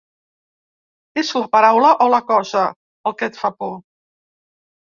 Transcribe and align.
És 1.23 1.29
la 1.39 1.43
paraula 1.57 1.91
o 2.05 2.09
la 2.15 2.21
cosa, 2.31 2.65
el 3.11 3.19
que 3.21 3.31
et 3.33 3.41
fa 3.43 3.55
por? 3.61 3.77